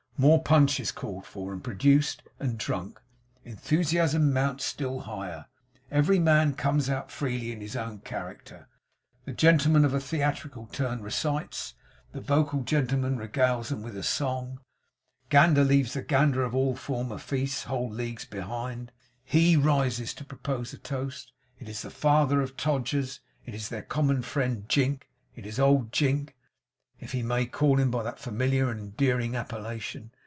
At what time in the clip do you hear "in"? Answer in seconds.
7.51-7.59